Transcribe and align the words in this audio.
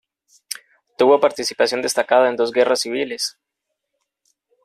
Tuvo 0.97 1.19
participación 1.19 1.83
destacada 1.83 2.27
en 2.27 2.35
dos 2.35 2.51
guerras 2.51 2.81
civiles. 2.81 3.37